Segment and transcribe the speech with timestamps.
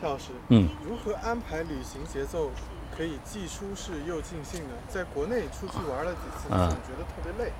[0.00, 2.50] 夏老师，嗯，如何安排旅行节奏
[2.96, 4.70] 可以既舒适又尽兴呢？
[4.88, 7.52] 在国内出去玩了几次，嗯总觉得特别累。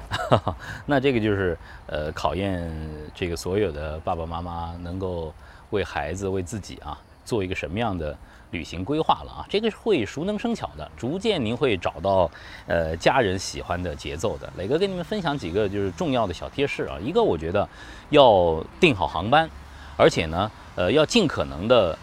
[0.86, 2.72] 那这个就是呃考验
[3.14, 5.34] 这个所有的爸爸妈妈能够
[5.70, 8.16] 为孩子为自己啊做一个什么样的
[8.52, 12.30] 旅行规划了啊，这个会熟能生巧的，逐渐您会找到
[12.66, 14.48] 呃家人喜欢的节奏的。
[14.56, 17.68] 磊哥跟你们分享几个就是重要的小贴士啊，一个我觉得
[18.10, 19.48] 要定好航班，
[19.96, 21.98] 而且呢呃要尽可能的。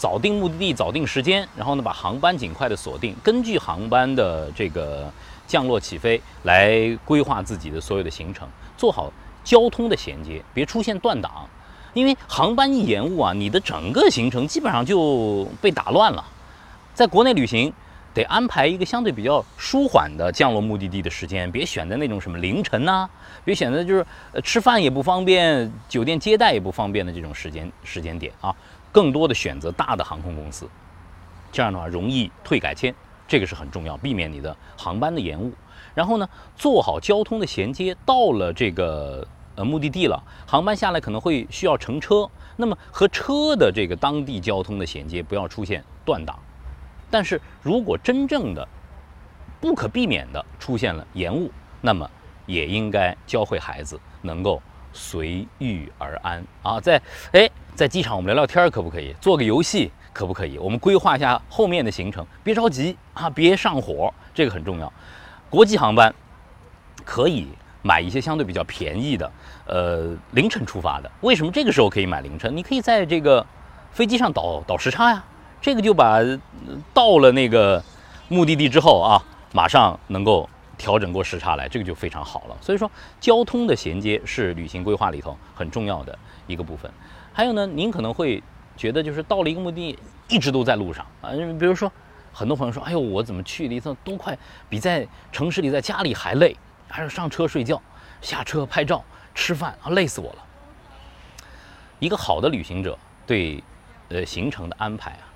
[0.00, 5.12] 早定目的地，早定时间，然后呢，把航班尽快的锁定，根据航班的这个
[5.46, 9.12] 降落起飞来规划自己的所有的行程，做好
[9.44, 11.46] 交通的衔接，别出现断档。
[11.92, 16.24] 因为航班一延误啊，你的整个行程基本上就被打乱了。
[16.94, 17.70] 在国内旅行，
[18.14, 23.06] 得安排一个相对比较舒缓的降落目的地的时间，别选择那种什么凌晨呐、
[23.44, 28.56] 别选择就是呃吃饭也不方便，酒店接待也不方便的这种时间时间点啊。
[28.92, 30.68] 更多的选择大的航空公司，
[31.52, 32.94] 这样的话容易退改签，
[33.28, 35.52] 这个是很重要，避免你的航班的延误。
[35.94, 46.38] 然后呢，做好交通的衔接，到了这个呃目的地了，航班下来可能会需要乘车，那么和车的这个当地交通的衔接不要出现断档。
[47.10, 48.66] 但是如果真正的
[49.60, 52.08] 不可避免的出现了延误，那么
[52.46, 57.00] 也应该教会孩子能够随遇而安啊，在
[57.32, 57.50] 哎。
[57.72, 59.14] 在机场我们聊聊天可不可以？
[59.22, 60.58] 做个游戏可不可以？
[60.58, 64.92] 我们规划一下后面的行程，别着急啊，别上火，这个很重要。
[65.48, 66.14] 国际航班
[67.06, 67.48] 可以
[67.80, 69.32] 买一些相对比较便宜的，
[69.64, 71.10] 呃，凌晨出发的。
[71.22, 72.54] 为什么这个时候可以买凌晨？
[72.54, 73.46] 你可以在这个
[73.92, 75.24] 飞机上倒倒时差呀，
[75.62, 76.18] 这个就把
[76.92, 77.82] 到了那个
[78.28, 80.46] 目的地之后啊，马上能够
[80.80, 82.56] 调整过时差来，这个就非常好了。
[82.62, 86.90] 所以说，交通的衔接是旅行规划里头很重要的一个部分。
[87.34, 88.42] 还有呢，您可能会
[88.78, 89.98] 觉得就是到了一个目的地，
[90.34, 91.30] 一直都在路上啊。
[91.58, 91.92] 比如说，
[92.32, 94.36] 很多朋友说：“哎呦，我怎么去了一趟都快
[94.70, 96.56] 比在城市里在家里还累，
[96.88, 97.80] 还是上车睡觉，
[98.22, 99.04] 下车拍照、
[99.34, 100.38] 吃饭啊，累死我了。”
[102.00, 103.62] 一个好的旅行者对
[104.08, 105.28] 呃行程的安排啊，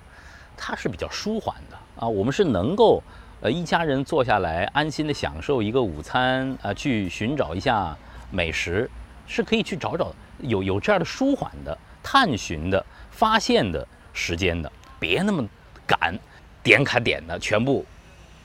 [0.57, 2.07] 它是比较舒缓的啊。
[2.07, 3.03] 我们是能够
[3.41, 7.95] 呃一家人坐下来安心的享受一个午餐啊，去寻找一下
[8.31, 8.89] 美食，
[9.27, 10.13] 是可以去找找。
[10.39, 15.47] 有有这样的舒缓的探寻的发现的时间的，别那么
[15.87, 16.17] 赶，
[16.61, 17.85] 点卡点的全部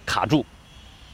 [0.07, 0.47] 卡住。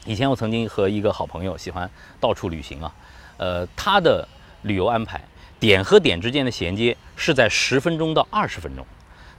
[0.05, 1.89] 以前我曾经和一个好朋友喜欢
[2.19, 2.95] 到处旅行啊，
[3.37, 4.27] 呃，他的
[4.61, 5.19] 旅游安排
[5.59, 8.85] 点和点之间的衔接是在十分钟到二十分钟。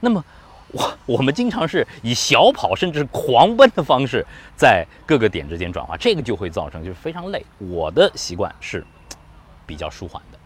[0.01, 0.23] 那么
[0.71, 4.25] 我我们经常是以小跑甚至狂奔的方式
[4.55, 7.43] 在各个点之间转化，这个就会造成就是非常累。
[7.57, 8.85] 我的习惯是
[9.65, 10.37] 比较舒缓的。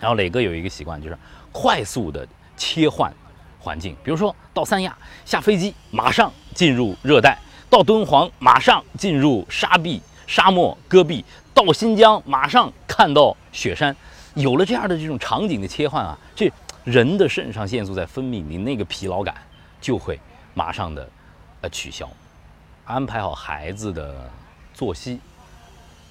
[0.00, 1.18] 然后磊哥有一个习惯，就是
[1.50, 2.26] 快速的
[2.56, 3.12] 切换
[3.58, 3.96] 环境。
[4.04, 7.36] 比如说到三亚下飞机，马上进入热带；
[7.70, 13.96] 到敦煌，马上进入沙壁、沙漠、戈壁；到新疆，马上看到雪山。
[14.34, 16.52] 有了这样的这种场景的切换啊，这
[16.84, 19.34] 人的肾上腺素在分泌，你那个疲劳感
[19.80, 20.18] 就会
[20.54, 21.08] 马上的
[21.60, 22.08] 呃取消。
[22.84, 24.30] 安排好孩子的
[24.72, 25.20] 作息，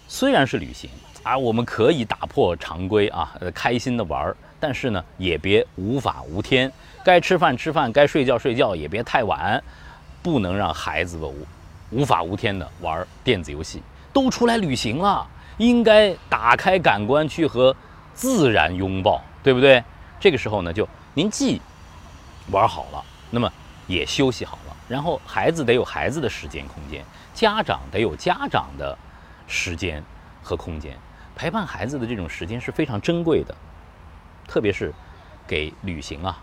[0.08, 0.90] 虽然是旅行。
[1.24, 6.72] 啊，我们可以打破常规啊，呃，开心的玩儿，但是呢，也别无法无天。
[7.04, 9.62] 该吃饭吃饭，该睡觉睡觉，也别太晚，
[10.22, 11.46] 不能让孩子无
[11.90, 13.82] 无法无天的玩电子游戏。
[14.14, 17.76] 都出来旅行了，应该打开感官去和
[18.14, 19.84] 自然拥抱，对不对？
[20.20, 21.62] 这个时候呢，就您既
[22.52, 23.52] 玩好了，那么
[23.88, 28.98] 也休息好了，然后孩子得有孩子的时间空间，家长得有家长的
[29.48, 30.04] 时间
[30.44, 30.98] 和空间。
[31.36, 33.56] 陪伴孩子的这种时间是非常珍贵的，
[34.48, 34.92] 特别是
[35.46, 36.42] 给旅行啊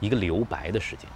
[0.00, 1.08] 一个留白的时间。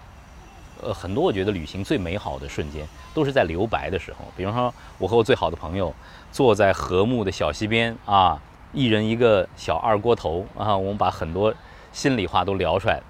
[0.82, 4.18] 呃，很多我觉得旅行最美好的瞬间都是在留白的时候。
[4.36, 5.94] 比方说，我和我最好的朋友
[6.32, 8.40] 坐在和睦的小溪边啊，
[8.76, 11.52] 一人一个小二锅头啊，我们把很多
[11.92, 13.00] 心里话都聊出来，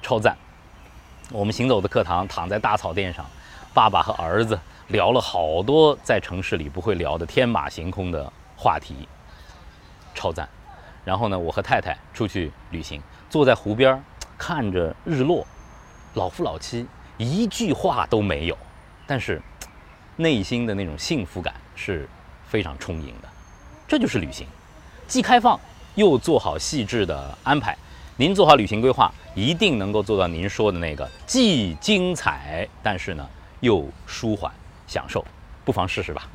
[0.00, 0.36] 超赞。
[1.32, 3.26] 我们行走的课堂，躺在大草甸上，
[3.74, 4.56] 爸爸和儿子
[4.86, 9.08] 聊了好多在城市里不会聊的天马行空的话题。
[10.14, 10.48] 超赞，
[11.04, 14.00] 然后呢，我和太太出去旅行，坐在湖边
[14.38, 15.44] 看着日落，
[16.14, 16.86] 老夫老妻，
[17.16, 18.56] 一句话都没有，
[19.04, 19.42] 但是
[20.14, 22.08] 内心的那种幸福感是
[22.46, 23.28] 非常充盈的。
[23.88, 24.46] 这就是旅行，
[25.08, 25.58] 既开放
[25.94, 27.76] 又做好细致的安排。
[28.16, 33.26] 您做好旅行规划，一定能够做到您说的那个，既精彩，但是呢
[33.60, 34.52] 又舒缓
[34.86, 35.24] 享受。
[35.64, 36.28] 不妨试试吧。